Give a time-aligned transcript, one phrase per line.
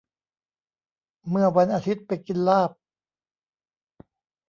[1.29, 2.71] เมื่อวันอาทิตย์ไปกินลาบ